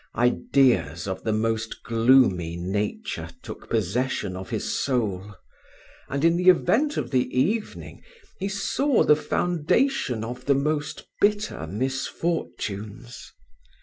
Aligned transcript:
Ideas 0.17 1.07
of 1.07 1.23
the 1.23 1.31
most 1.31 1.83
gloomy 1.83 2.57
nature 2.57 3.29
took 3.43 3.69
possession 3.69 4.35
of 4.35 4.49
his 4.49 4.73
soul; 4.83 5.35
and, 6.09 6.25
in 6.25 6.37
the 6.37 6.49
event 6.49 6.97
of 6.97 7.11
the 7.11 7.29
evening, 7.39 8.01
he 8.39 8.47
saw 8.49 9.03
the 9.03 9.15
foundation 9.15 10.23
of 10.23 10.45
the 10.45 10.55
most 10.55 11.05
bitter 11.21 11.67
misfortunes. 11.67 13.31